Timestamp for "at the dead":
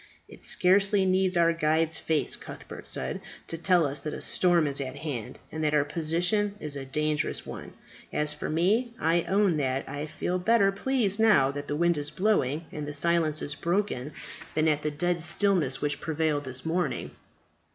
14.67-15.21